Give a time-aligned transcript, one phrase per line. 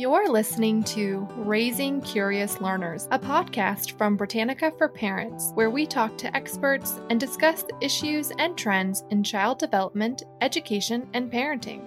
[0.00, 6.16] You're listening to Raising Curious Learners, a podcast from Britannica for Parents, where we talk
[6.16, 11.84] to experts and discuss issues and trends in child development, education, and parenting.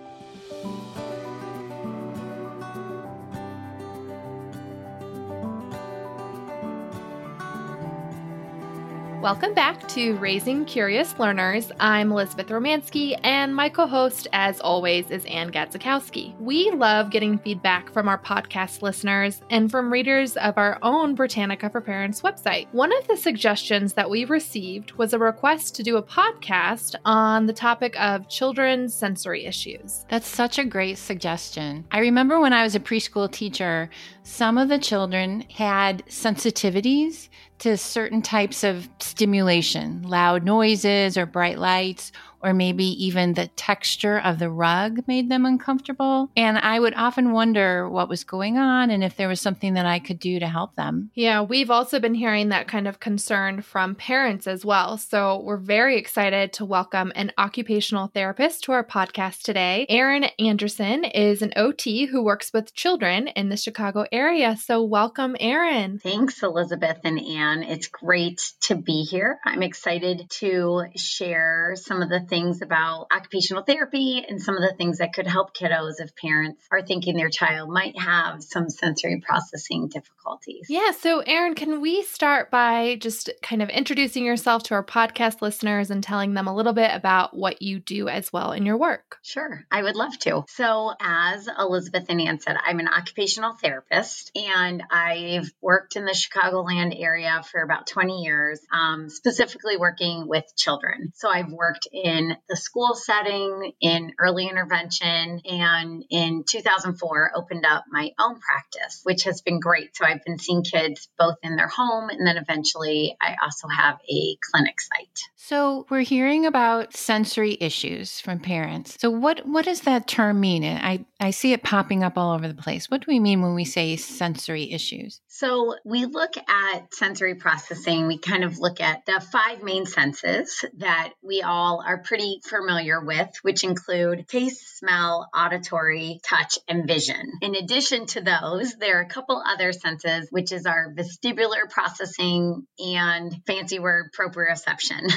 [9.23, 11.71] Welcome back to Raising Curious Learners.
[11.79, 16.37] I'm Elizabeth Romansky, and my co host, as always, is Ann Gadzikowski.
[16.41, 21.69] We love getting feedback from our podcast listeners and from readers of our own Britannica
[21.69, 22.67] for Parents website.
[22.73, 27.45] One of the suggestions that we received was a request to do a podcast on
[27.45, 30.05] the topic of children's sensory issues.
[30.09, 31.85] That's such a great suggestion.
[31.93, 33.89] I remember when I was a preschool teacher,
[34.23, 37.27] some of the children had sensitivities
[37.59, 42.11] to certain types of stimulation, loud noises or bright lights
[42.43, 46.29] or maybe even the texture of the rug made them uncomfortable.
[46.35, 49.85] And I would often wonder what was going on and if there was something that
[49.85, 51.09] I could do to help them.
[51.13, 54.97] Yeah, we've also been hearing that kind of concern from parents as well.
[54.97, 59.85] So we're very excited to welcome an occupational therapist to our podcast today.
[59.87, 64.57] Erin Anderson is an OT who works with children in the Chicago area.
[64.57, 65.99] So welcome, Erin.
[65.99, 67.63] Thanks, Elizabeth and Ann.
[67.63, 69.39] It's great to be here.
[69.45, 74.73] I'm excited to share some of the things about occupational therapy and some of the
[74.75, 79.21] things that could help kiddos if parents are thinking their child might have some sensory
[79.21, 80.65] processing difficulties.
[80.67, 80.91] Yeah.
[80.91, 85.91] So, Erin, can we start by just kind of introducing yourself to our podcast listeners
[85.91, 89.17] and telling them a little bit about what you do as well in your work?
[89.21, 89.63] Sure.
[89.71, 90.43] I would love to.
[90.49, 96.13] So, as Elizabeth and Ann said, I'm an occupational therapist and I've worked in the
[96.13, 101.11] Chicagoland area for about 20 years, um, specifically working with children.
[101.13, 107.65] So, I've worked in in the school setting, in early intervention, and in 2004 opened
[107.65, 109.95] up my own practice, which has been great.
[109.95, 113.99] So I've been seeing kids both in their home and then eventually I also have
[114.09, 115.19] a clinic site.
[115.35, 118.97] So we're hearing about sensory issues from parents.
[118.99, 120.63] So what what does that term mean?
[120.63, 122.89] I I see it popping up all over the place.
[122.89, 125.19] What do we mean when we say sensory issues?
[125.27, 130.63] So we look at sensory processing, we kind of look at the five main senses
[130.77, 137.31] that we all are pretty familiar with, which include taste, smell, auditory, touch, and vision.
[137.41, 142.67] In addition to those, there are a couple other senses, which is our vestibular processing
[142.77, 145.11] and fancy word proprioception.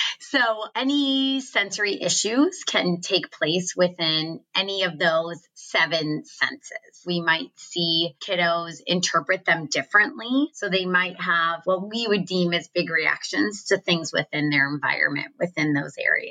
[0.20, 0.38] so
[0.74, 7.02] any sensory issues can take place within any of those seven senses.
[7.04, 10.48] We might see kiddos interpret them differently.
[10.54, 14.72] So they might have what we would deem as big reactions to things within their
[14.72, 16.27] environment within those areas.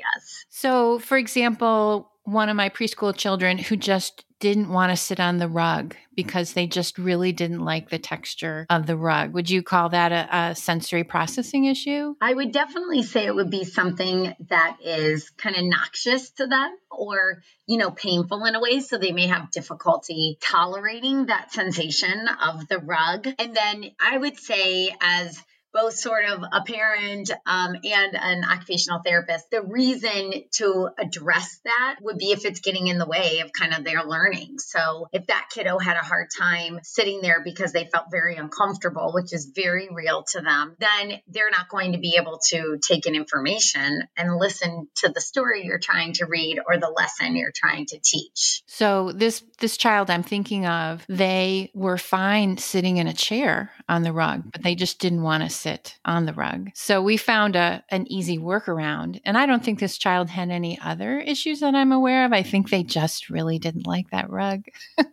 [0.48, 5.38] So, for example, one of my preschool children who just didn't want to sit on
[5.38, 9.32] the rug because they just really didn't like the texture of the rug.
[9.32, 12.14] Would you call that a, a, sensory processing issue?
[12.20, 16.76] I would definitely say it would be something that is kind of noxious to them
[16.90, 18.80] or, you know, painful in a way.
[18.80, 23.26] So they may have difficulty tolerating that sensation of the rug.
[23.38, 25.42] And then I would say, as
[25.80, 29.50] both sort of a parent um, and an occupational therapist.
[29.50, 33.72] The reason to address that would be if it's getting in the way of kind
[33.74, 34.58] of their learning.
[34.58, 39.12] So if that kiddo had a hard time sitting there because they felt very uncomfortable,
[39.14, 43.06] which is very real to them, then they're not going to be able to take
[43.06, 47.52] in information and listen to the story you're trying to read or the lesson you're
[47.54, 48.62] trying to teach.
[48.66, 54.02] So this this child I'm thinking of, they were fine sitting in a chair on
[54.02, 55.67] the rug, but they just didn't want to sit
[56.04, 56.70] on the rug.
[56.74, 59.20] So we found a an easy workaround.
[59.24, 62.32] And I don't think this child had any other issues that I'm aware of.
[62.32, 64.64] I think they just really didn't like that rug.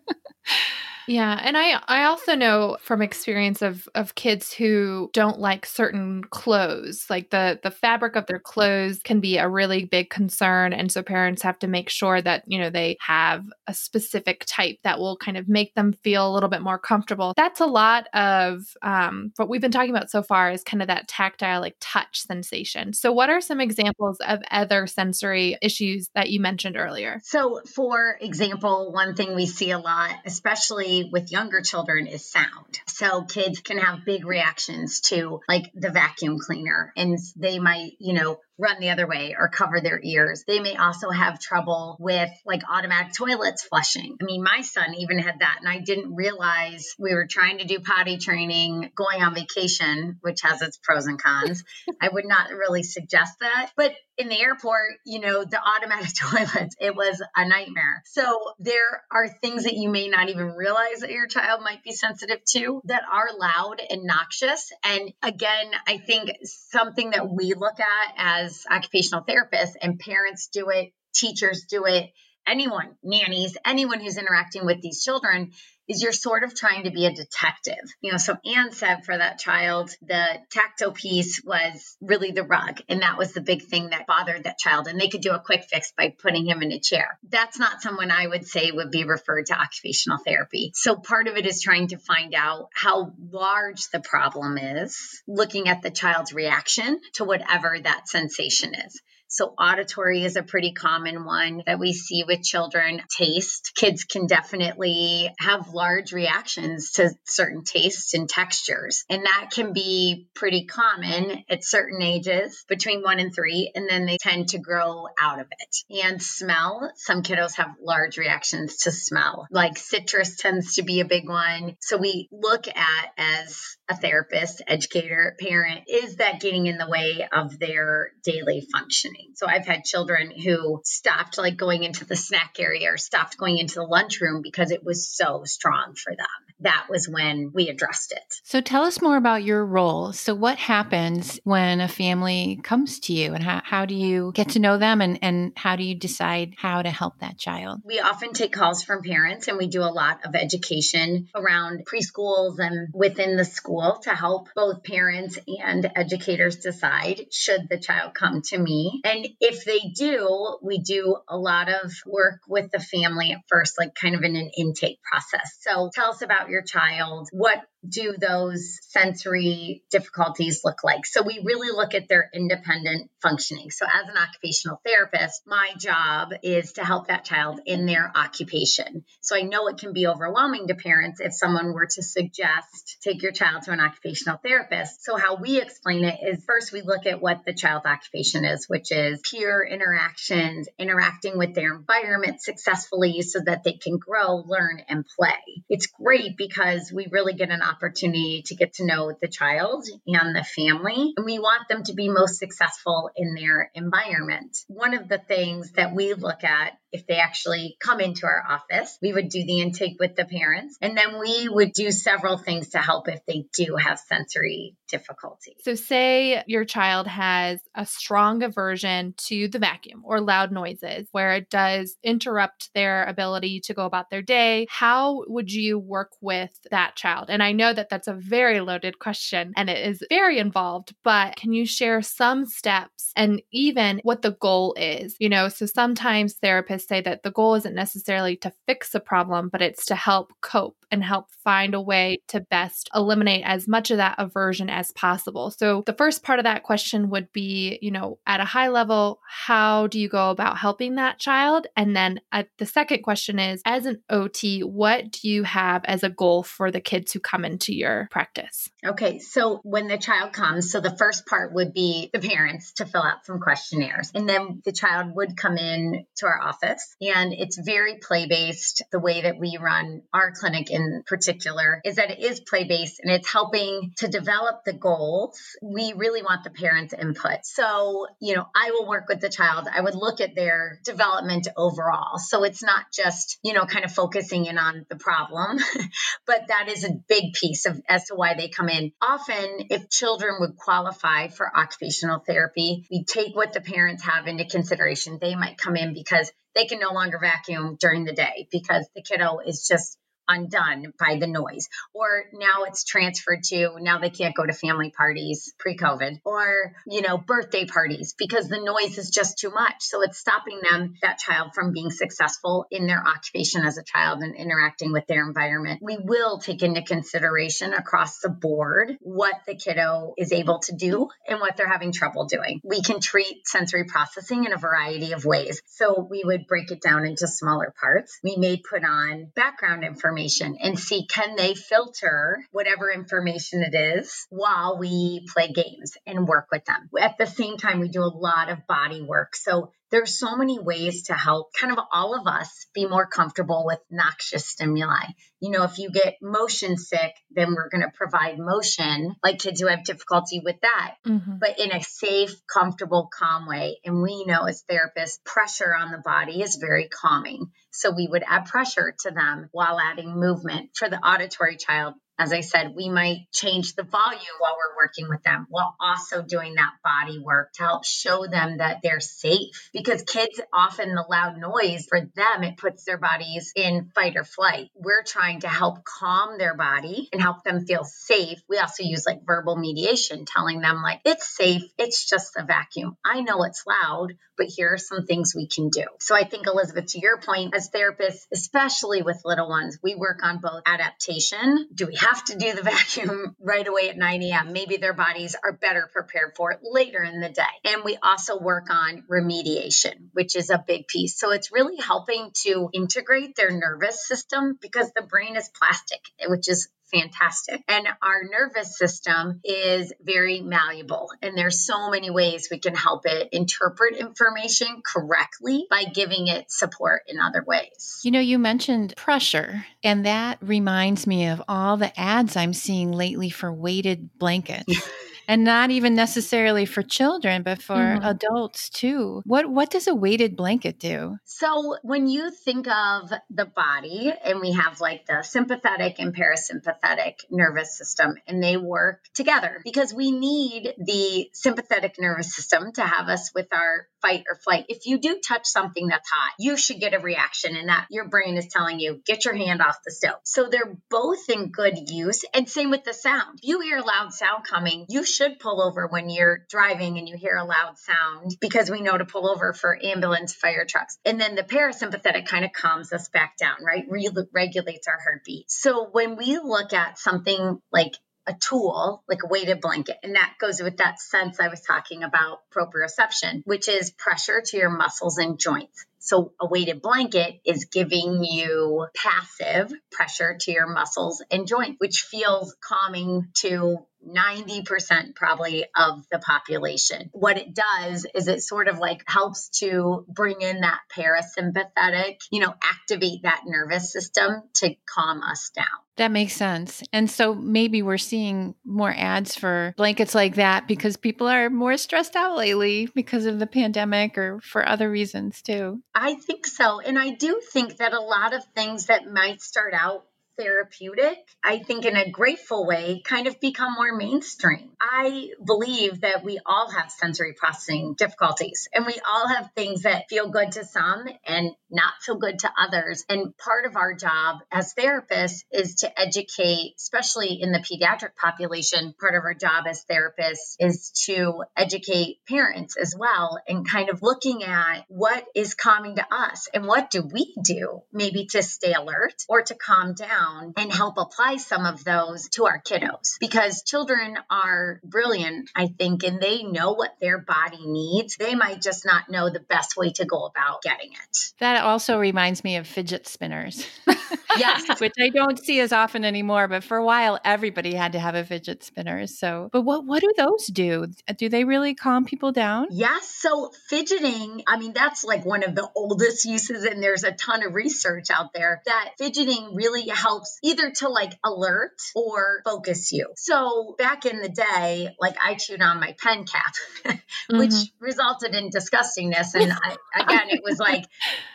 [1.07, 6.23] Yeah, and I I also know from experience of of kids who don't like certain
[6.23, 7.05] clothes.
[7.09, 11.03] Like the the fabric of their clothes can be a really big concern and so
[11.03, 15.17] parents have to make sure that, you know, they have a specific type that will
[15.17, 17.33] kind of make them feel a little bit more comfortable.
[17.37, 20.87] That's a lot of um, what we've been talking about so far is kind of
[20.87, 22.93] that tactile like touch sensation.
[22.93, 27.21] So what are some examples of other sensory issues that you mentioned earlier?
[27.23, 32.79] So for example, one thing we see a lot, especially with younger children is sound.
[32.87, 38.13] So kids can have big reactions to like the vacuum cleaner and they might, you
[38.13, 40.43] know, run the other way or cover their ears.
[40.47, 44.17] They may also have trouble with like automatic toilets flushing.
[44.21, 47.65] I mean, my son even had that, and I didn't realize we were trying to
[47.65, 51.63] do potty training going on vacation, which has its pros and cons.
[52.01, 53.71] I would not really suggest that.
[53.75, 58.01] But in the airport, you know, the automatic toilets, it was a nightmare.
[58.05, 61.91] So there are things that you may not even realize that your child might be
[61.91, 64.71] sensitive to that are loud and noxious.
[64.83, 70.69] And again, I think something that we look at as occupational therapists and parents do
[70.69, 72.11] it, teachers do it,
[72.47, 75.51] anyone, nannies, anyone who's interacting with these children
[75.87, 77.83] is you're sort of trying to be a detective.
[78.01, 82.81] You know, so Ann said for that child, the tactile piece was really the rug.
[82.89, 84.87] And that was the big thing that bothered that child.
[84.87, 87.19] And they could do a quick fix by putting him in a chair.
[87.29, 90.71] That's not someone I would say would be referred to occupational therapy.
[90.73, 95.67] So part of it is trying to find out how large the problem is, looking
[95.67, 99.01] at the child's reaction to whatever that sensation is.
[99.27, 103.01] So, auditory is a pretty common one that we see with children.
[103.17, 109.03] Taste, kids can definitely have large reactions to certain tastes and textures.
[109.09, 113.71] And that can be pretty common at certain ages between one and three.
[113.73, 116.03] And then they tend to grow out of it.
[116.05, 121.05] And smell, some kiddos have large reactions to smell, like citrus tends to be a
[121.05, 121.75] big one.
[121.81, 127.27] So, we look at as a therapist, educator, parent, is that getting in the way
[127.31, 129.14] of their daily functioning?
[129.35, 133.57] So I've had children who stopped like going into the snack area or stopped going
[133.57, 136.25] into the lunchroom because it was so strong for them.
[136.61, 138.23] That was when we addressed it.
[138.43, 140.13] So tell us more about your role.
[140.13, 144.49] So what happens when a family comes to you and how, how do you get
[144.51, 147.81] to know them and, and how do you decide how to help that child?
[147.83, 152.57] We often take calls from parents and we do a lot of education around preschools
[152.59, 158.41] and within the school to help both parents and educators decide should the child come
[158.43, 159.01] to me.
[159.05, 163.75] And if they do, we do a lot of work with the family at first,
[163.79, 165.59] like kind of in an intake process.
[165.61, 167.29] So tell us about your child.
[167.31, 171.05] What do those sensory difficulties look like?
[171.05, 173.69] So we really look at their independent functioning.
[173.69, 179.05] So as an occupational therapist, my job is to help that child in their occupation.
[179.21, 183.21] So I know it can be overwhelming to parents if someone were to suggest take
[183.21, 185.03] your child to an occupational therapist.
[185.03, 188.65] So how we explain it is first we look at what the child's occupation is,
[188.67, 194.81] which is peer interactions, interacting with their environment successfully so that they can grow, learn
[194.87, 195.63] and play.
[195.69, 200.35] It's great because we really get an opportunity to get to know the child and
[200.35, 201.13] the family.
[201.17, 204.57] And we want them to be most successful in their environment.
[204.67, 208.97] One of the things that we look at if they actually come into our office,
[209.01, 210.77] we would do the intake with the parents.
[210.81, 215.57] And then we would do several things to help if they do have sensory difficulty.
[215.63, 221.33] So, say your child has a strong aversion to the vacuum or loud noises where
[221.33, 224.67] it does interrupt their ability to go about their day.
[224.69, 227.29] How would you work with that child?
[227.29, 231.35] And I know that that's a very loaded question and it is very involved, but
[231.35, 235.17] can you share some steps and even what the goal is?
[235.19, 239.49] You know, so sometimes therapists say that the goal isn't necessarily to fix a problem,
[239.49, 243.91] but it's to help cope and help find a way to best eliminate as much
[243.91, 245.51] of that aversion as possible.
[245.51, 249.19] So, the first part of that question would be, you know, at a high level,
[249.27, 251.67] how do you go about helping that child?
[251.75, 256.03] And then uh, the second question is, as an OT, what do you have as
[256.03, 258.69] a goal for the kids who come into your practice?
[258.85, 262.85] Okay, so when the child comes, so the first part would be the parents to
[262.85, 267.33] fill out some questionnaires, and then the child would come in to our office, and
[267.33, 268.83] it's very play based.
[268.91, 272.99] The way that we run our clinic in particular is that it is play based
[273.01, 275.39] and it's helping to develop the goals.
[275.61, 277.45] We really want the parents' input.
[277.45, 279.67] So, you know, I will work with the child.
[279.73, 282.17] I would look at their development overall.
[282.19, 285.59] So it's not just, you know, kind of focusing in on the problem,
[286.27, 288.91] but that is a big piece of as to why they come in.
[289.01, 294.45] Often, if children would qualify for occupational therapy, we take what the parents have into
[294.45, 295.19] consideration.
[295.21, 299.01] They might come in because they can no longer vacuum during the day because the
[299.01, 301.69] kiddo is just undone by the noise.
[301.93, 306.73] Or now it's transferred to now they can't go to family parties pre COVID or,
[306.87, 309.75] you know, birthday parties because the noise is just too much.
[309.79, 314.21] So it's stopping them, that child, from being successful in their occupation as a child
[314.21, 315.79] and interacting with their environment.
[315.81, 321.09] We will take into consideration across the board what the kiddo is able to do
[321.27, 322.61] and what they're having trouble doing.
[322.63, 325.61] We can treat sensory processing in a variety of ways.
[325.65, 328.19] So we would break it down into smaller parts.
[328.23, 333.75] We may put on background information information and see can they filter whatever information it
[333.75, 336.89] is while we play games and work with them.
[336.99, 339.35] At the same time, we do a lot of body work.
[339.35, 343.63] So there's so many ways to help kind of all of us be more comfortable
[343.65, 345.05] with noxious stimuli.
[345.39, 349.61] You know, if you get motion sick, then we're going to provide motion, like kids
[349.61, 351.37] who have difficulty with that, mm-hmm.
[351.39, 353.79] but in a safe, comfortable, calm way.
[353.85, 357.51] And we know as therapists, pressure on the body is very calming.
[357.71, 360.71] So we would add pressure to them while adding movement.
[360.75, 365.09] For the auditory child, as I said, we might change the volume while we're working
[365.09, 369.69] with them while also doing that body work to help show them that they're safe.
[369.73, 374.23] Because kids often, the loud noise for them, it puts their bodies in fight or
[374.23, 374.69] flight.
[374.75, 378.39] We're trying to help calm their body and help them feel safe.
[378.47, 382.97] We also use like verbal mediation, telling them, like, it's safe, it's just a vacuum.
[383.03, 385.83] I know it's loud, but here are some things we can do.
[385.99, 390.19] So I think, Elizabeth, to your point, as therapists, especially with little ones, we work
[390.23, 391.67] on both adaptation.
[391.73, 394.53] Do we have to do the vacuum right away at 9 a.m.
[394.53, 397.43] Maybe their bodies are better prepared for it later in the day.
[397.65, 401.17] And we also work on remediation, which is a big piece.
[401.19, 406.49] So it's really helping to integrate their nervous system because the brain is plastic, which
[406.49, 406.69] is
[407.01, 407.63] fantastic.
[407.67, 411.09] And our nervous system is very malleable.
[411.21, 416.51] And there's so many ways we can help it interpret information correctly by giving it
[416.51, 418.01] support in other ways.
[418.03, 422.91] You know, you mentioned pressure, and that reminds me of all the ads I'm seeing
[422.91, 424.65] lately for weighted blankets.
[425.27, 428.05] and not even necessarily for children but for mm-hmm.
[428.05, 429.21] adults too.
[429.25, 431.17] What what does a weighted blanket do?
[431.25, 437.15] So when you think of the body and we have like the sympathetic and parasympathetic
[437.29, 443.07] nervous system and they work together because we need the sympathetic nervous system to have
[443.07, 444.65] us with our fight or flight.
[444.69, 448.07] If you do touch something that's hot you should get a reaction and that your
[448.07, 450.19] brain is telling you get your hand off the stove.
[450.23, 453.39] So they're both in good use and same with the sound.
[453.41, 457.07] If you hear a loud sound coming you should pull over when you're driving and
[457.07, 460.97] you hear a loud sound because we know to pull over for ambulance, fire trucks.
[461.05, 463.85] And then the parasympathetic kind of calms us back down, right?
[463.89, 465.49] Re- regulates our heartbeat.
[465.49, 467.93] So when we look at something like
[468.27, 469.97] a tool like a weighted blanket.
[470.03, 474.57] And that goes with that sense I was talking about proprioception, which is pressure to
[474.57, 475.85] your muscles and joints.
[475.99, 482.01] So a weighted blanket is giving you passive pressure to your muscles and joints, which
[482.01, 487.09] feels calming to 90% probably of the population.
[487.11, 492.41] What it does is it sort of like helps to bring in that parasympathetic, you
[492.41, 495.65] know, activate that nervous system to calm us down.
[495.97, 496.83] That makes sense.
[496.91, 501.77] And so maybe we're seeing more ads for blankets like that because people are more
[501.77, 505.81] stressed out lately because of the pandemic or for other reasons too.
[505.93, 506.81] I think so.
[506.81, 510.05] And I do think that a lot of things that might start out
[510.37, 514.71] therapeutic, I think in a grateful way, kind of become more mainstream.
[514.81, 520.09] I believe that we all have sensory processing difficulties and we all have things that
[520.09, 523.05] feel good to some and not feel good to others.
[523.09, 528.93] And part of our job as therapists is to educate, especially in the pediatric population,
[528.99, 534.01] part of our job as therapists is to educate parents as well and kind of
[534.01, 538.73] looking at what is calming to us and what do we do maybe to stay
[538.73, 543.17] alert or to calm down down and help apply some of those to our kiddos
[543.19, 548.17] because children are brilliant, I think, and they know what their body needs.
[548.17, 551.17] They might just not know the best way to go about getting it.
[551.39, 553.65] That also reminds me of fidget spinners.
[554.37, 554.79] yes.
[554.79, 558.15] Which I don't see as often anymore, but for a while everybody had to have
[558.15, 559.07] a fidget spinner.
[559.07, 560.87] So, but what what do those do?
[561.17, 562.67] Do they really calm people down?
[562.71, 563.09] Yes.
[563.09, 567.45] So, fidgeting, I mean, that's like one of the oldest uses and there's a ton
[567.45, 572.91] of research out there that fidgeting really helps helps either to like alert or focus
[572.91, 573.11] you.
[573.15, 576.53] So back in the day, like I chewed on my pen cap,
[577.29, 577.83] which mm-hmm.
[577.85, 579.33] resulted in disgustingness.
[579.35, 580.85] And I, again, it was like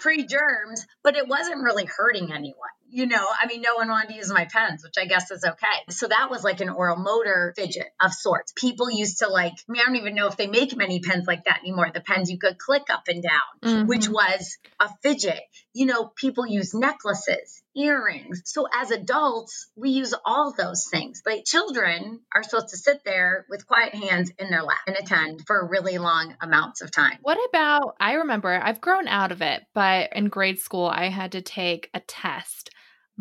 [0.01, 4.09] pre germs, but it wasn't really hurting anyone you know, I mean, no one wanted
[4.11, 5.67] to use my pens, which I guess is okay.
[5.91, 8.53] So that was like an oral motor fidget of sorts.
[8.55, 11.27] People used to like, I mean, I don't even know if they make many pens
[11.27, 11.91] like that anymore.
[11.93, 13.31] The pens you could click up and down,
[13.63, 13.87] mm-hmm.
[13.87, 15.41] which was a fidget.
[15.73, 18.43] You know, people use necklaces, earrings.
[18.45, 21.23] So as adults, we use all those things.
[21.25, 25.43] But children are supposed to sit there with quiet hands in their lap and attend
[25.47, 27.19] for really long amounts of time.
[27.23, 31.33] What about, I remember I've grown out of it, but in grade school, I had
[31.33, 32.71] to take a test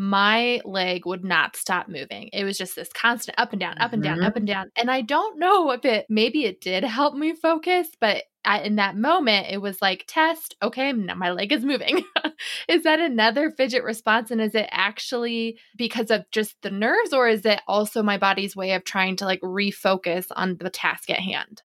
[0.02, 2.30] my leg would not stop moving.
[2.32, 4.28] It was just this constant up and down, up and down, mm-hmm.
[4.28, 4.72] up and down.
[4.78, 8.78] And I don't know if it maybe it did help me focus, but I, in
[8.78, 12.06] that moment, it was like, test, okay, now my leg is moving.
[12.70, 14.32] is that another fidget response?
[14.32, 18.56] And is it actually because of just the nerves, or is it also my body's
[18.56, 21.62] way of trying to like refocus on the task at hand?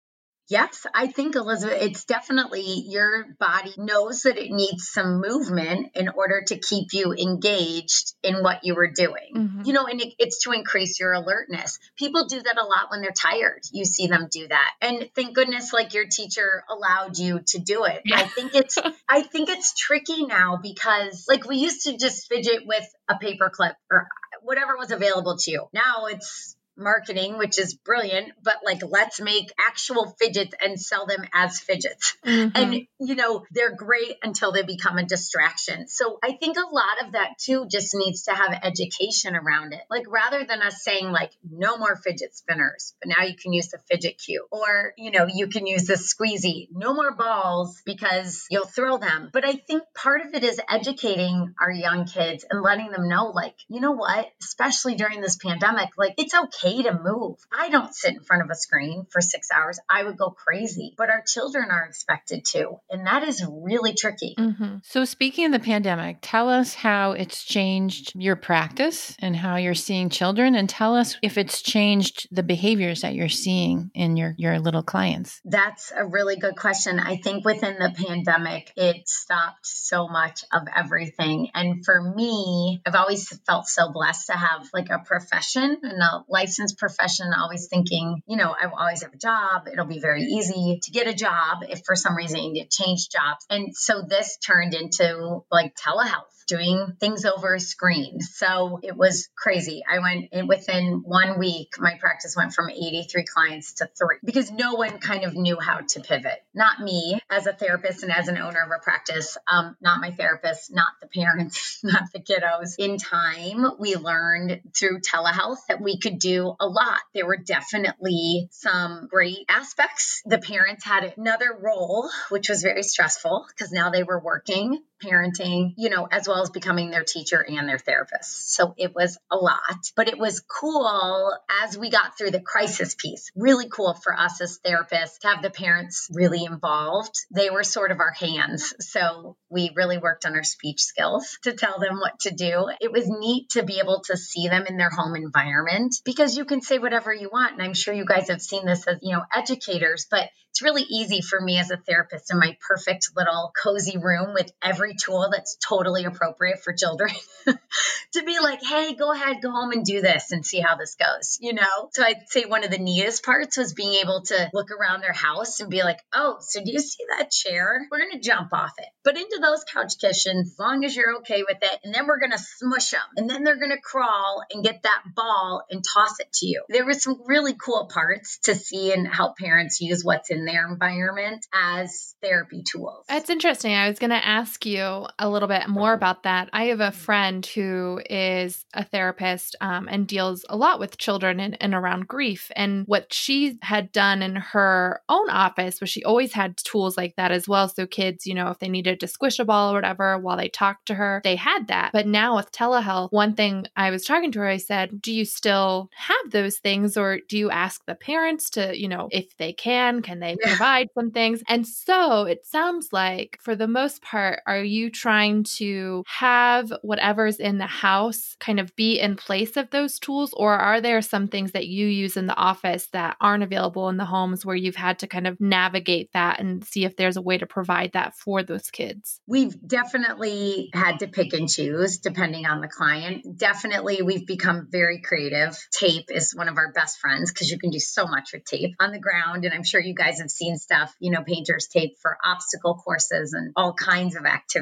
[0.53, 6.09] Yes, I think, Elizabeth, it's definitely your body knows that it needs some movement in
[6.09, 9.33] order to keep you engaged in what you were doing.
[9.35, 9.61] Mm-hmm.
[9.65, 11.79] You know, and it, it's to increase your alertness.
[11.97, 13.61] People do that a lot when they're tired.
[13.71, 14.69] You see them do that.
[14.79, 18.03] And thank goodness, like your teacher allowed you to do it.
[18.05, 18.19] Yeah.
[18.19, 18.77] I think it's,
[19.09, 23.49] I think it's tricky now because like we used to just fidget with a paper
[23.51, 24.07] clip or
[24.43, 25.65] whatever was available to you.
[25.73, 31.23] Now it's marketing, which is brilliant, but like let's make actual fidgets and sell them
[31.33, 32.17] as fidgets.
[32.25, 32.49] Mm-hmm.
[32.55, 35.87] And you know, they're great until they become a distraction.
[35.87, 39.81] So I think a lot of that too just needs to have education around it.
[39.89, 43.69] Like rather than us saying like no more fidget spinners, but now you can use
[43.69, 48.45] the fidget cube or you know, you can use the squeezy, no more balls because
[48.49, 49.29] you'll throw them.
[49.31, 53.27] But I think part of it is educating our young kids and letting them know
[53.27, 57.37] like, you know what, especially during this pandemic, like it's okay okay to move.
[57.51, 59.79] I don't sit in front of a screen for six hours.
[59.89, 62.79] I would go crazy, but our children are expected to.
[62.89, 64.35] And that is really tricky.
[64.37, 64.77] Mm-hmm.
[64.83, 69.73] So, speaking of the pandemic, tell us how it's changed your practice and how you're
[69.73, 74.35] seeing children, and tell us if it's changed the behaviors that you're seeing in your,
[74.37, 75.41] your little clients.
[75.45, 76.99] That's a really good question.
[76.99, 81.49] I think within the pandemic, it stopped so much of everything.
[81.53, 86.23] And for me, I've always felt so blessed to have like a profession and a
[86.27, 89.67] life licensed profession, always thinking, you know, I will always have a job.
[89.71, 93.45] It'll be very easy to get a job if for some reason you change jobs.
[93.49, 98.19] And so this turned into like telehealth doing things over a screen.
[98.21, 99.83] So it was crazy.
[99.89, 104.51] I went in within one week, my practice went from 83 clients to three because
[104.51, 106.43] no one kind of knew how to pivot.
[106.53, 110.11] Not me as a therapist and as an owner of a practice, um, not my
[110.11, 112.75] therapist, not the parents, not the kiddos.
[112.77, 116.99] In time, we learned through telehealth that we could do a lot.
[117.15, 120.21] There were definitely some great aspects.
[120.25, 125.73] The parents had another role, which was very stressful because now they were working parenting,
[125.77, 128.53] you know, as well as becoming their teacher and their therapist.
[128.55, 131.31] So it was a lot, but it was cool
[131.63, 133.31] as we got through the crisis piece.
[133.35, 137.15] Really cool for us as therapists to have the parents really involved.
[137.31, 138.73] They were sort of our hands.
[138.79, 142.67] So we really worked on our speech skills to tell them what to do.
[142.79, 146.45] It was neat to be able to see them in their home environment because you
[146.45, 147.53] can say whatever you want.
[147.53, 150.83] And I'm sure you guys have seen this as, you know, educators, but it's really
[150.83, 155.29] easy for me as a therapist in my perfect little cozy room with every tool
[155.31, 157.11] that's totally appropriate for children
[158.13, 160.95] to be like, hey, go ahead, go home and do this and see how this
[160.95, 161.89] goes, you know?
[161.91, 165.13] So I'd say one of the neatest parts was being able to look around their
[165.13, 167.87] house and be like, oh, so do you see that chair?
[167.91, 168.87] We're going to jump off it.
[169.03, 171.79] But into those couch cushions, as long as you're okay with it.
[171.83, 173.01] And then we're going to smush them.
[173.17, 176.63] And then they're going to crawl and get that ball and toss it to you.
[176.69, 180.67] There were some really cool parts to see and help parents use what's in their
[180.67, 183.05] environment as therapy tools.
[183.07, 183.73] That's interesting.
[183.73, 186.49] I was going to ask you a little bit more about that.
[186.53, 191.39] I have a friend who is a therapist um, and deals a lot with children
[191.39, 192.51] and, and around grief.
[192.55, 197.15] And what she had done in her own office was she always had tools like
[197.15, 197.67] that as well.
[197.69, 200.49] So kids, you know, if they needed to squish a ball or whatever while they
[200.49, 201.91] talked to her, they had that.
[201.93, 205.25] But now with telehealth, one thing I was talking to her, I said, Do you
[205.25, 209.53] still have those things or do you ask the parents to, you know, if they
[209.53, 211.41] can, can they provide some things.
[211.47, 217.35] And so it sounds like, for the most part, are you trying to have whatever's
[217.35, 220.33] in the house kind of be in place of those tools?
[220.37, 223.97] Or are there some things that you use in the office that aren't available in
[223.97, 227.21] the homes where you've had to kind of navigate that and see if there's a
[227.21, 229.19] way to provide that for those kids?
[229.27, 233.37] We've definitely had to pick and choose depending on the client.
[233.37, 235.57] Definitely, we've become very creative.
[235.73, 238.75] Tape is one of our best friends because you can do so much with tape
[238.79, 239.43] on the ground.
[239.43, 243.33] And I'm sure you guys have seen stuff, you know, painters tape for obstacle courses
[243.33, 244.52] and all kinds of activities.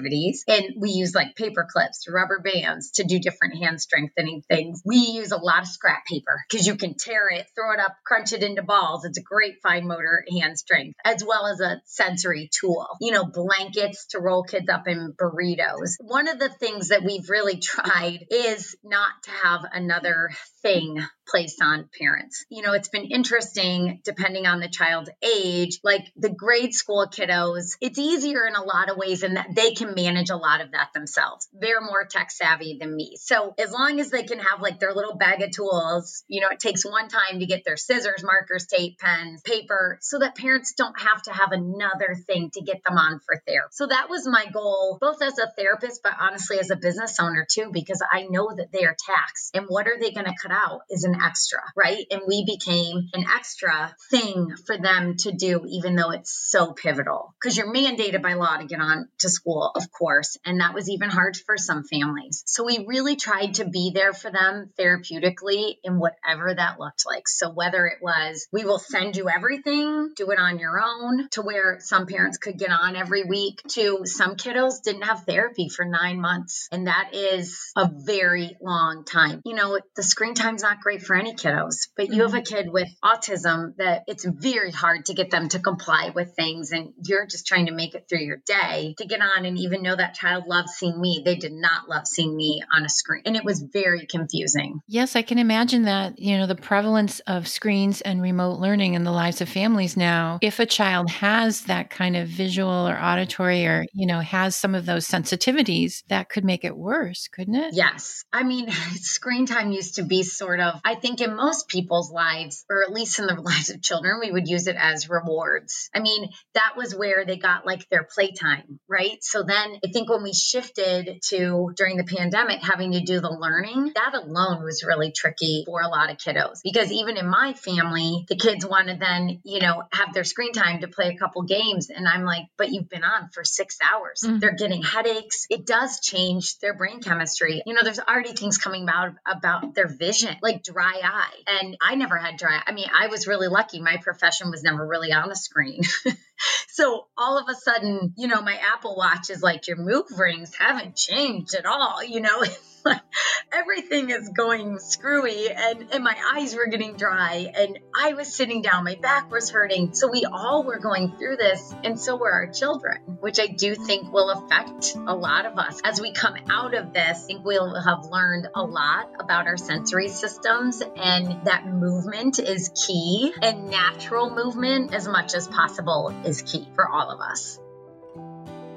[0.47, 4.81] And we use like paper clips, rubber bands to do different hand strengthening things.
[4.85, 7.95] We use a lot of scrap paper because you can tear it, throw it up,
[8.05, 9.05] crunch it into balls.
[9.05, 12.87] It's a great fine motor hand strength, as well as a sensory tool.
[12.99, 15.95] You know, blankets to roll kids up in burritos.
[15.99, 20.29] One of the things that we've really tried is not to have another
[20.61, 22.45] thing placed on parents.
[22.49, 27.77] You know, it's been interesting depending on the child's age, like the grade school kiddos,
[27.79, 30.71] it's easier in a lot of ways in that they can manage a lot of
[30.71, 31.47] that themselves.
[31.53, 33.15] They're more tech savvy than me.
[33.17, 36.49] So as long as they can have like their little bag of tools, you know,
[36.51, 40.73] it takes one time to get their scissors, markers, tape, pens, paper, so that parents
[40.73, 43.69] don't have to have another thing to get them on for therapy.
[43.71, 47.47] So that was my goal, both as a therapist, but honestly as a business owner
[47.49, 49.55] too, because I know that they are taxed.
[49.55, 52.05] And what are they going to cut out is an extra, right?
[52.11, 57.33] And we became an extra thing for them to do, even though it's so pivotal.
[57.41, 60.37] Because you're mandated by law to get on to school, of course.
[60.45, 62.43] And that was even hard for some families.
[62.45, 67.27] So we really tried to be there for them therapeutically in whatever that looked like.
[67.27, 71.41] So whether it was, we will send you everything, do it on your own, to
[71.41, 75.85] where some parents could get on every week, to some kiddos didn't have therapy for
[75.85, 76.67] nine months.
[76.71, 79.41] And that is a very long time.
[79.45, 82.55] You know, the screen time's not great for any kiddos, but you have a mm-hmm.
[82.55, 86.71] kid with autism that it's very hard to get them to comply with things.
[86.71, 89.83] And you're just trying to make it through your day to get on and even
[89.83, 91.21] know that child loves seeing me.
[91.23, 93.23] They did not love seeing me on a screen.
[93.25, 94.79] And it was very confusing.
[94.87, 99.03] Yes, I can imagine that, you know, the prevalence of screens and remote learning in
[99.03, 100.39] the lives of families now.
[100.41, 104.75] If a child has that kind of visual or auditory or, you know, has some
[104.75, 107.73] of those sensitivities, that could make it worse, couldn't it?
[107.73, 108.23] Yes.
[108.33, 112.65] I mean, screen time used to be sort of, I think in most people's lives,
[112.69, 115.89] or at least in the lives of children, we would use it as rewards.
[115.93, 119.17] I mean, that was where they got like their playtime, right?
[119.21, 123.29] So then I think when we shifted to during the pandemic having to do the
[123.29, 127.53] learning, that alone was really tricky for a lot of kiddos because even in my
[127.53, 131.17] family, the kids want to then, you know, have their screen time to play a
[131.17, 131.89] couple games.
[131.89, 134.21] And I'm like, but you've been on for six hours.
[134.25, 134.39] Mm-hmm.
[134.39, 135.45] They're getting headaches.
[135.49, 137.61] It does change their brain chemistry.
[137.65, 141.35] You know, there's already things coming out about their vision, like dry eye.
[141.47, 142.61] And I never had dry.
[142.65, 143.81] I mean, I was really lucky.
[143.81, 145.81] My profession was never really on a screen.
[146.69, 150.55] so all of a sudden, you know, my Apple Watch is like, your move rings
[150.55, 152.43] haven't changed at all, you know?
[153.51, 158.61] everything is going screwy and, and my eyes were getting dry and I was sitting
[158.61, 159.93] down, my back was hurting.
[159.93, 163.75] So we all were going through this and so were our children, which I do
[163.75, 165.81] think will affect a lot of us.
[165.83, 169.57] As we come out of this, I think we'll have learned a lot about our
[169.57, 176.41] sensory systems and that movement is key and natural movement as much as possible is
[176.41, 177.59] key for all of us.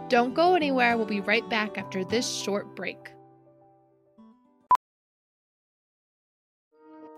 [0.08, 0.96] Don't go anywhere.
[0.96, 3.13] We'll be right back after this short break.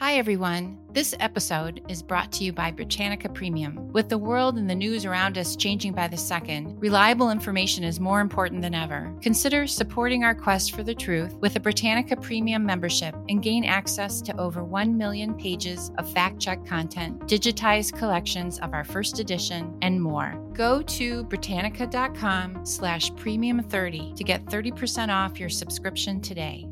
[0.00, 0.78] Hi, everyone.
[0.92, 3.88] This episode is brought to you by Britannica Premium.
[3.88, 7.98] With the world and the news around us changing by the second, reliable information is
[7.98, 9.12] more important than ever.
[9.20, 14.20] Consider supporting our quest for the truth with a Britannica Premium membership and gain access
[14.20, 19.76] to over 1 million pages of fact check content, digitized collections of our first edition,
[19.82, 20.40] and more.
[20.52, 26.68] Go to Britannica.com slash premium 30 to get 30% off your subscription today.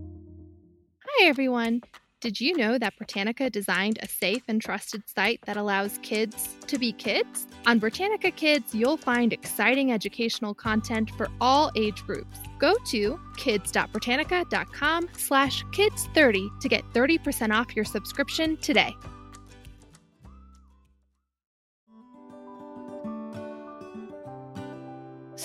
[1.04, 1.82] Hi, everyone.
[2.22, 6.78] Did you know that Britannica designed a safe and trusted site that allows kids to
[6.78, 7.46] be kids?
[7.66, 12.38] On Britannica Kids, you'll find exciting educational content for all age groups.
[12.58, 18.94] Go to kids.britannica.com slash kids30 to get 30% off your subscription today.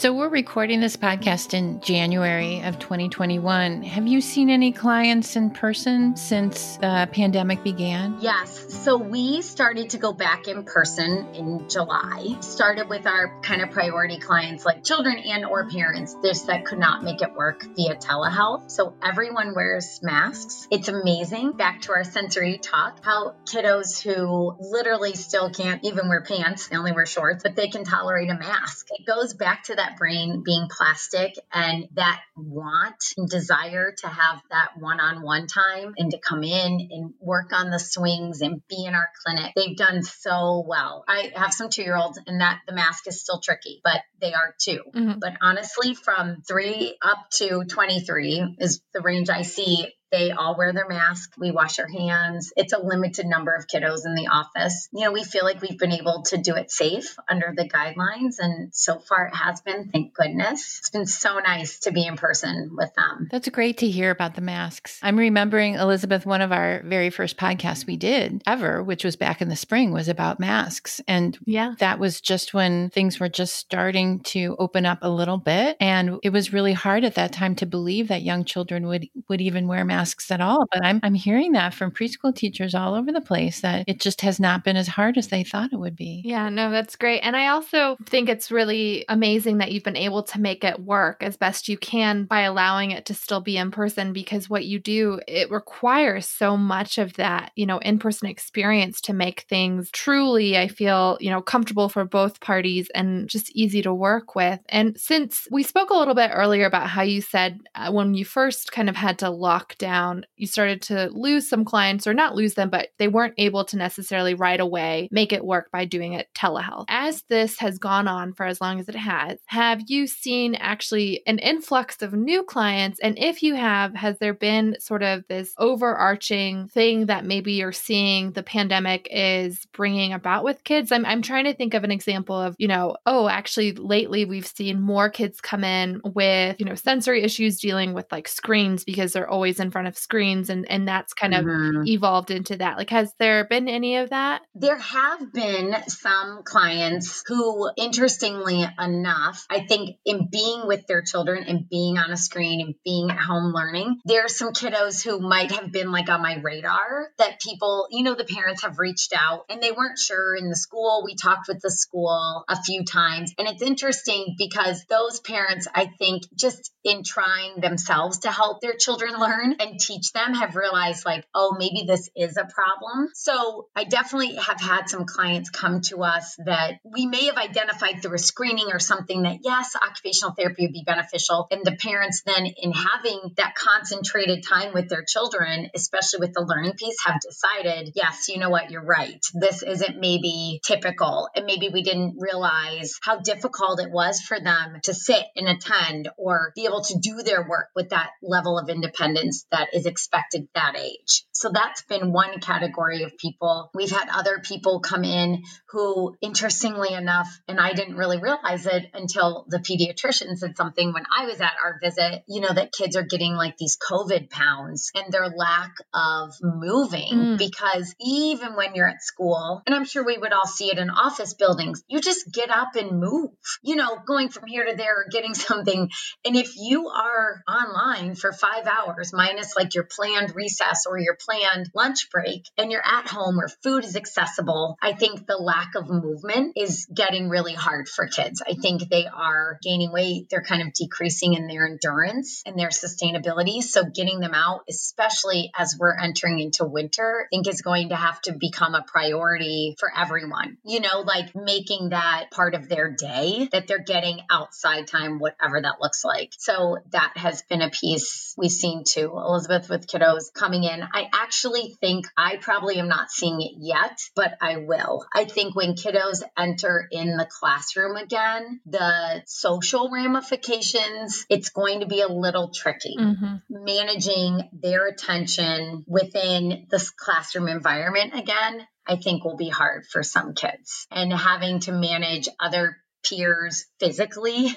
[0.02, 3.84] So, we're recording this podcast in January of 2021.
[3.84, 8.18] Have you seen any clients in person since the pandemic began?
[8.20, 8.74] Yes.
[8.84, 12.36] So, we started to go back in person in July.
[12.40, 16.80] Started with our kind of priority clients like children and or parents this that could
[16.80, 18.72] not make it work via telehealth.
[18.72, 20.68] So, everyone wears masks.
[20.72, 21.52] It's amazing.
[21.52, 26.78] Back to our sensory talk, how kiddos who literally still can't even wear pants, they
[26.78, 28.88] only wear shorts, but they can tolerate a mask.
[28.90, 34.08] It goes back to that that brain being plastic and that want and desire to
[34.08, 38.42] have that one on one time and to come in and work on the swings
[38.42, 39.54] and be in our clinic.
[39.56, 41.04] They've done so well.
[41.08, 44.34] I have some two year olds and that the mask is still tricky, but they
[44.34, 44.82] are too.
[44.96, 45.20] Mm-hmm.
[45.20, 50.74] But honestly, from three up to 23 is the range I see they all wear
[50.74, 51.34] their mask.
[51.38, 52.52] We wash our hands.
[52.58, 54.90] It's a limited number of kiddos in the office.
[54.94, 58.36] You know, we feel like we've been able to do it safe under the guidelines.
[58.40, 60.80] And so far it has been, thank goodness.
[60.80, 63.30] It's been so nice to be in person with them.
[63.32, 65.00] That's great to hear about the masks.
[65.02, 69.42] I'm remembering, Elizabeth, one of our very first podcasts we did ever, which was back
[69.42, 71.00] in the spring, was about masks.
[71.08, 75.38] And yeah, that was just when things were just starting to open up a little
[75.38, 75.78] bit.
[75.80, 79.40] And it was really hard at that time to believe that young children would, would
[79.40, 80.01] even wear masks
[80.32, 80.66] at all.
[80.72, 84.22] But I'm, I'm hearing that from preschool teachers all over the place that it just
[84.22, 86.22] has not been as hard as they thought it would be.
[86.26, 87.20] Yeah, no, that's great.
[87.20, 91.24] And I also think it's really amazing that you've been able to make it work
[91.24, 94.80] as best you can by allowing it to still be in person because what you
[94.80, 99.90] do, it requires so much of that, you know, in person experience to make things
[99.92, 104.60] truly, I feel, you know, comfortable for both parties and just easy to work with.
[104.70, 108.26] And since we spoke a little bit earlier about how you said uh, when you
[108.26, 112.14] first kind of had to lock down down, you started to lose some clients or
[112.14, 115.84] not lose them, but they weren't able to necessarily right away make it work by
[115.84, 116.86] doing it telehealth.
[116.88, 121.22] As this has gone on for as long as it has, have you seen actually
[121.28, 123.00] an influx of new clients?
[123.02, 127.74] And if you have, has there been sort of this overarching thing that maybe you're
[127.74, 130.92] seeing the pandemic is bringing about with kids?
[130.92, 134.48] I'm, I'm trying to think of an example of, you know, oh, actually, lately we've
[134.48, 139.12] seen more kids come in with, you know, sensory issues dealing with like screens because
[139.12, 141.88] they're always in front front of screens and and that's kind of mm-hmm.
[141.88, 142.78] evolved into that.
[142.78, 144.44] Like has there been any of that?
[144.54, 151.44] There have been some clients who interestingly enough i think in being with their children
[151.44, 155.20] and being on a screen and being at home learning there are some kiddos who
[155.20, 159.14] might have been like on my radar that people you know the parents have reached
[159.16, 161.04] out and they weren't sure in the school.
[161.06, 163.34] We talked with the school a few times.
[163.38, 168.76] And it's interesting because those parents i think just in trying themselves to help their
[168.76, 173.10] children learn and teach them have realized like, oh, maybe this is a problem.
[173.14, 178.02] So I definitely have had some clients come to us that we may have identified
[178.02, 181.48] through a screening or something that yes, occupational therapy would be beneficial.
[181.52, 186.42] And the parents then in having that concentrated time with their children, especially with the
[186.42, 189.24] learning piece, have decided, yes, you know what, you're right.
[189.34, 191.30] This isn't maybe typical.
[191.36, 196.10] And maybe we didn't realize how difficult it was for them to sit and attend
[196.18, 200.48] or be able to do their work with that level of independence that is expected
[200.56, 201.26] that age.
[201.34, 203.72] So that's been one category of people.
[203.74, 208.86] We've had other people come in who, interestingly enough, and I didn't really realize it
[208.94, 212.96] until the pediatrician said something when I was at our visit, you know, that kids
[212.96, 217.38] are getting like these COVID pounds and their lack of moving mm.
[217.40, 220.92] because even when you're at school, and I'm sure we would all see it in
[220.92, 223.32] office buildings, you just get up and move,
[223.64, 225.90] you know, going from here to there or getting something.
[226.24, 231.18] And if you are online for five hours minus like your planned recess or your
[231.20, 235.76] planned lunch break and you're at home where food is accessible, I think the lack
[235.76, 238.42] of movement is getting really hard for kids.
[238.46, 242.70] I think they are gaining weight, they're kind of decreasing in their endurance and their
[242.70, 243.62] sustainability.
[243.62, 247.96] So getting them out, especially as we're entering into winter, I think is going to
[247.96, 250.58] have to become a priority for everyone.
[250.64, 255.62] You know, like making that part of their day that they're getting outside time, whatever
[255.62, 256.34] that looks like.
[256.38, 259.12] So that has been a piece we've seen too.
[259.32, 260.84] Elizabeth with kiddos coming in.
[260.94, 265.06] I actually think I probably am not seeing it yet, but I will.
[265.14, 271.86] I think when kiddos enter in the classroom again, the social ramifications, it's going to
[271.86, 272.96] be a little tricky.
[273.00, 273.36] Mm-hmm.
[273.50, 280.34] Managing their attention within this classroom environment again, I think will be hard for some
[280.34, 280.88] kids.
[280.92, 284.56] And having to manage other peers physically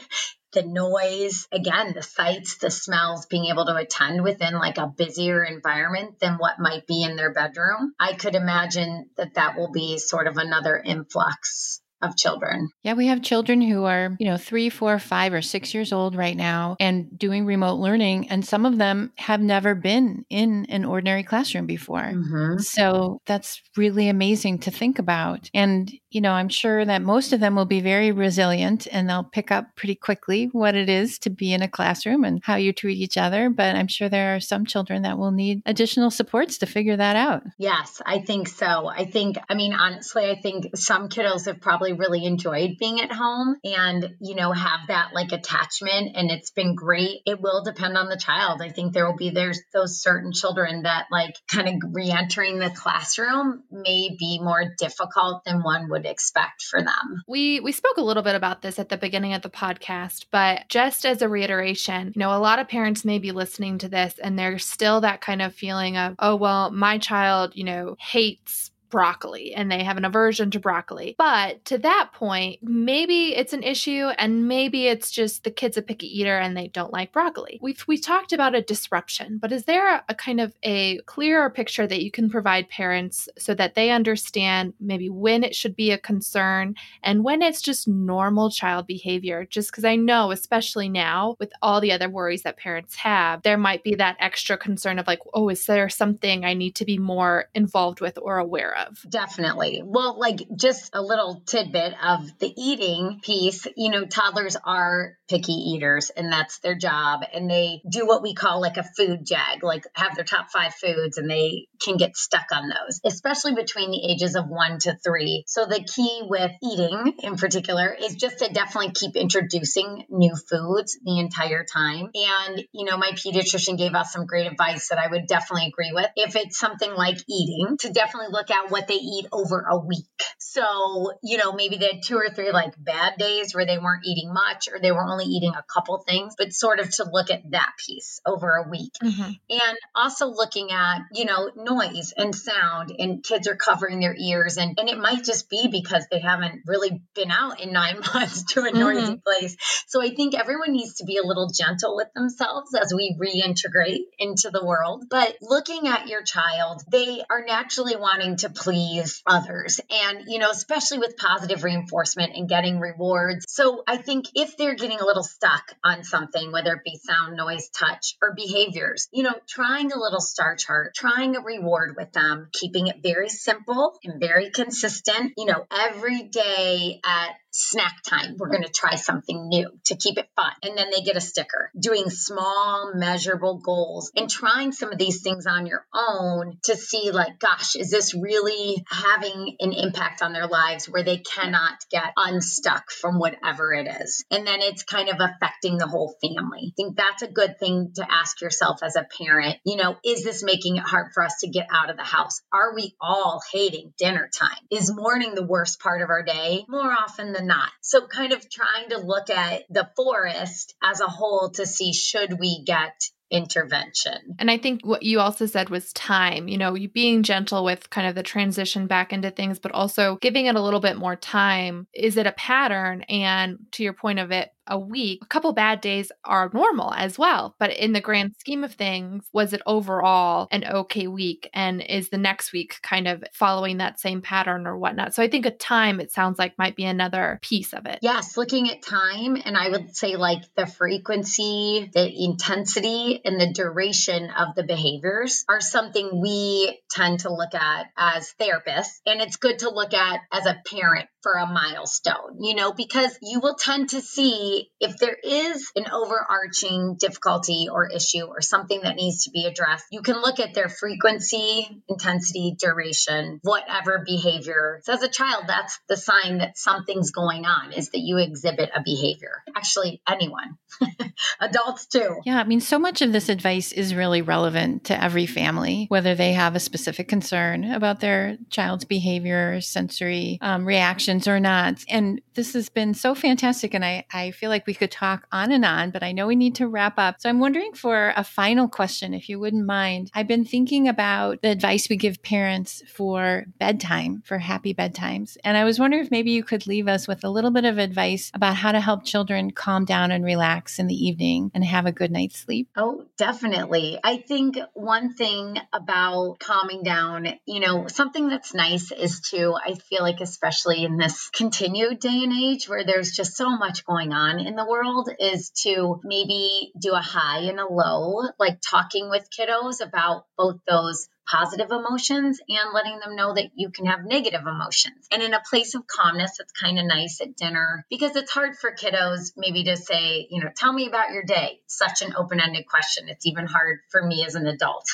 [0.54, 5.42] the noise, again, the sights, the smells, being able to attend within like a busier
[5.42, 7.92] environment than what might be in their bedroom.
[7.98, 12.68] I could imagine that that will be sort of another influx of children.
[12.82, 16.14] Yeah, we have children who are, you know, three, four, five, or six years old
[16.14, 18.28] right now and doing remote learning.
[18.28, 22.12] And some of them have never been in an ordinary classroom before.
[22.12, 22.58] Mm-hmm.
[22.58, 25.48] So that's really amazing to think about.
[25.54, 29.24] And, you know, I'm sure that most of them will be very resilient and they'll
[29.24, 32.72] pick up pretty quickly what it is to be in a classroom and how you
[32.72, 33.48] treat each other.
[33.48, 37.16] But I'm sure there are some children that will need additional supports to figure that
[37.16, 37.42] out.
[37.58, 38.86] Yes, I think so.
[38.86, 43.00] I think, I mean, honestly, I think some kiddos have probably probably really enjoyed being
[43.00, 47.20] at home and, you know, have that like attachment and it's been great.
[47.26, 48.62] It will depend on the child.
[48.62, 52.70] I think there will be there's those certain children that like kind of re-entering the
[52.70, 57.22] classroom may be more difficult than one would expect for them.
[57.28, 60.62] We we spoke a little bit about this at the beginning of the podcast, but
[60.68, 64.18] just as a reiteration, you know, a lot of parents may be listening to this
[64.18, 68.70] and there's still that kind of feeling of, oh well, my child, you know, hates
[68.94, 71.16] broccoli and they have an aversion to broccoli.
[71.18, 75.82] But to that point, maybe it's an issue and maybe it's just the kid's a
[75.82, 77.58] picky eater and they don't like broccoli.
[77.60, 81.88] We've we talked about a disruption, but is there a, kind of a clearer picture
[81.88, 85.98] that you can provide parents so that they understand maybe when it should be a
[85.98, 89.44] concern and when it's just normal child behavior?
[89.44, 93.58] Just because I know, especially now with all the other worries that parents have, there
[93.58, 96.96] might be that extra concern of like, oh, is there something I need to be
[96.96, 98.83] more involved with or aware of?
[98.88, 98.98] Of.
[99.08, 99.82] Definitely.
[99.84, 105.52] Well, like just a little tidbit of the eating piece, you know, toddlers are picky
[105.52, 107.22] eaters and that's their job.
[107.32, 110.74] And they do what we call like a food jag, like have their top five
[110.74, 114.96] foods and they can get stuck on those, especially between the ages of one to
[115.04, 115.44] three.
[115.46, 120.98] So the key with eating in particular is just to definitely keep introducing new foods
[121.04, 122.10] the entire time.
[122.14, 125.92] And, you know, my pediatrician gave us some great advice that I would definitely agree
[125.92, 126.08] with.
[126.16, 130.04] If it's something like eating, to definitely look at what they eat over a week.
[130.38, 134.04] So, you know, maybe they had two or three like bad days where they weren't
[134.04, 137.30] eating much or they were only eating a couple things, but sort of to look
[137.30, 138.92] at that piece over a week.
[139.00, 139.30] Mm-hmm.
[139.50, 144.56] And also looking at, you know, noise and sound and kids are covering their ears
[144.56, 148.42] and, and it might just be because they haven't really been out in nine months
[148.54, 149.14] to a noisy mm-hmm.
[149.24, 149.56] place.
[149.86, 154.06] So I think everyone needs to be a little gentle with themselves as we reintegrate
[154.18, 155.04] into the world.
[155.08, 159.80] But looking at your child, they are naturally wanting to please others.
[159.90, 163.44] And, you know, especially with positive reinforcement and getting rewards.
[163.48, 167.36] So I think if they're getting a little stuck on something, whether it be sound,
[167.36, 172.12] noise, touch, or behaviors, you know, trying a little star chart, trying a reward with
[172.12, 178.34] them, keeping it very simple and very consistent, you know, every day at snack time.
[178.36, 180.50] We're going to try something new to keep it fun.
[180.62, 181.70] And then they get a sticker.
[181.78, 187.12] Doing small, measurable goals and trying some of these things on your own to see,
[187.12, 192.12] like, gosh, is this really having an impact on their lives where they cannot get
[192.16, 194.24] unstuck from whatever it is?
[194.32, 196.72] And then it's kind of affecting the whole family.
[196.72, 199.58] I think that's a good thing to ask yourself as a parent.
[199.64, 202.42] You know, is this making it hard for us to get out of the house?
[202.52, 204.58] Are we all hating dinner time?
[204.72, 206.64] Is morning the worst part of our day?
[206.68, 207.70] More often than not.
[207.80, 212.38] So, kind of trying to look at the forest as a whole to see should
[212.38, 212.94] we get
[213.30, 214.36] intervention.
[214.38, 217.90] And I think what you also said was time, you know, you being gentle with
[217.90, 221.16] kind of the transition back into things, but also giving it a little bit more
[221.16, 221.86] time.
[221.92, 223.02] Is it a pattern?
[223.08, 227.18] And to your point of it a week, a couple bad days are normal as
[227.18, 227.54] well.
[227.58, 231.48] But in the grand scheme of things, was it overall an okay week?
[231.52, 235.14] And is the next week kind of following that same pattern or whatnot?
[235.14, 237.98] So I think a time, it sounds like, might be another piece of it.
[238.02, 239.36] Yes, looking at time.
[239.44, 245.44] And I would say like the frequency, the intensity, and the duration of the behaviors
[245.48, 249.00] are something we tend to look at as therapists.
[249.06, 253.18] And it's good to look at as a parent for a milestone, you know, because
[253.22, 258.82] you will tend to see if there is an overarching difficulty or issue or something
[258.82, 259.86] that needs to be addressed.
[259.90, 264.82] You can look at their frequency, intensity, duration, whatever behavior.
[264.84, 268.68] So as a child, that's the sign that something's going on is that you exhibit
[268.76, 269.42] a behavior.
[269.56, 270.58] Actually, anyone,
[271.40, 272.16] adults too.
[272.26, 276.14] Yeah, I mean, so much of this advice is really relevant to every family, whether
[276.14, 281.84] they have a specific concern about their child's behavior, sensory um, reaction questions or not.
[281.88, 283.74] And this has been so fantastic.
[283.74, 286.36] And I, I feel like we could talk on and on, but I know we
[286.36, 287.20] need to wrap up.
[287.20, 290.10] So I'm wondering for a final question, if you wouldn't mind.
[290.14, 295.36] I've been thinking about the advice we give parents for bedtime, for happy bedtimes.
[295.44, 297.78] And I was wondering if maybe you could leave us with a little bit of
[297.78, 301.86] advice about how to help children calm down and relax in the evening and have
[301.86, 302.68] a good night's sleep.
[302.76, 303.98] Oh, definitely.
[304.02, 309.74] I think one thing about calming down, you know, something that's nice is to, I
[309.74, 314.12] feel like, especially in this continued day and age where there's just so much going
[314.12, 319.10] on in the world is to maybe do a high and a low, like talking
[319.10, 324.04] with kiddos about both those positive emotions and letting them know that you can have
[324.04, 325.06] negative emotions.
[325.10, 328.56] And in a place of calmness, it's kind of nice at dinner because it's hard
[328.56, 331.60] for kiddos maybe to say, you know, tell me about your day.
[331.66, 333.08] Such an open ended question.
[333.08, 334.90] It's even hard for me as an adult.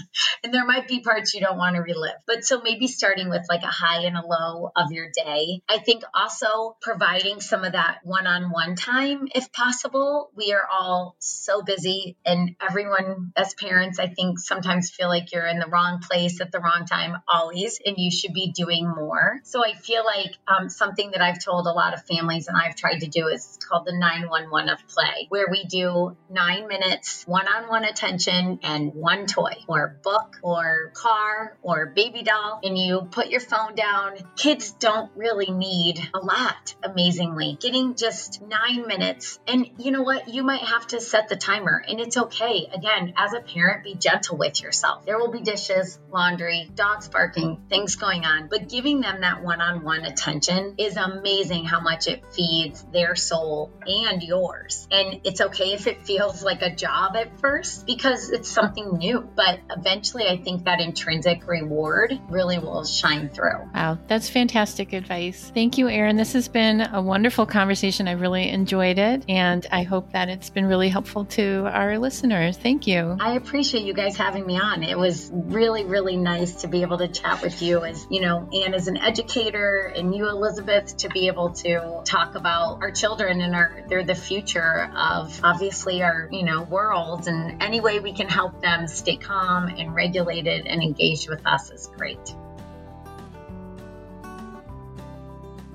[0.44, 2.16] and there might be parts you don't want to relive.
[2.26, 5.62] But so maybe starting with like a high and a low of your day.
[5.68, 10.30] I think also providing some of that one on one time if possible.
[10.36, 15.46] We are all so busy, and everyone as parents, I think sometimes feel like you're
[15.46, 19.40] in the wrong place at the wrong time always, and you should be doing more.
[19.42, 22.76] So I feel like um, something that I've told a lot of families and I've
[22.76, 27.48] tried to do is called the 911 of play, where we do nine minutes one
[27.48, 33.08] on one attention and one toy or book or car or baby doll, and you
[33.10, 34.16] put your phone down.
[34.36, 37.58] Kids don't really need a lot, amazingly.
[37.60, 39.40] Getting just nine minutes.
[39.48, 40.28] And you know what?
[40.28, 42.68] You might have to set the timer, and it's okay.
[42.72, 45.04] Again, as a parent, be gentle with yourself.
[45.04, 49.60] There will be dishes, laundry, dogs barking, things going on, but giving them that one
[49.60, 54.86] on one attention is amazing how much it feeds their soul and yours.
[54.90, 59.20] And it's okay if it feels like a job at first because it's something new,
[59.20, 63.70] but eventually I think that intrinsic reward really will shine through.
[63.74, 65.50] Wow, that's fantastic advice.
[65.54, 66.16] Thank you, Erin.
[66.16, 68.08] This has been a wonderful conversation.
[68.08, 72.56] I really enjoyed it, and I hope that it's been really helpful to our listeners.
[72.56, 73.16] Thank you.
[73.20, 74.82] I appreciate you guys having me on.
[74.82, 78.48] It was really, really nice to be able to chat with you as, you know,
[78.52, 83.40] Ann as an educator and you, Elizabeth, to be able to talk about our children
[83.40, 88.12] and our they're the future of obviously our, you know, world and any way we
[88.12, 92.34] can help them stay calm and regulated and engaged with us is great.